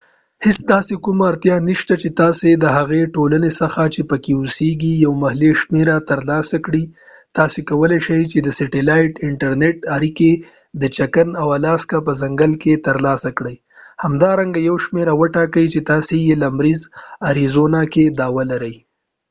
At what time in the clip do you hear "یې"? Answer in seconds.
16.27-16.35